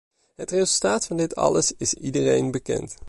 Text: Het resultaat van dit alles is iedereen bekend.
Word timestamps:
Het 0.35 0.51
resultaat 0.51 1.05
van 1.05 1.17
dit 1.17 1.35
alles 1.35 1.71
is 1.77 1.93
iedereen 1.93 2.51
bekend. 2.51 2.97